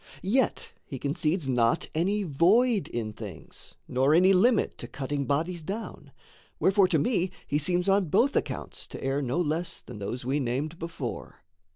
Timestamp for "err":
9.03-9.21